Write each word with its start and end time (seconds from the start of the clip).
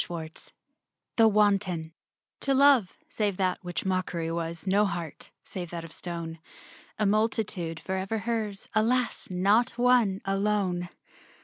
DAY 0.01 0.07
DREAMS 0.15 0.51
THE 1.17 1.27
WANTON 1.27 1.93
To 2.39 2.55
love, 2.55 2.97
save 3.07 3.37
that 3.37 3.63
which 3.63 3.85
mockery 3.85 4.29
w< 4.29 4.55
No 4.65 4.87
heart, 4.87 5.29
save 5.43 5.69
that 5.69 5.83
of 5.83 5.91
stone. 5.91 6.39
A 6.97 7.05
multitude 7.05 7.79
forever 7.79 8.17
hers, 8.17 8.67
Alas— 8.73 9.29
not 9.29 9.77
one— 9.77 10.19
alone! 10.25 10.89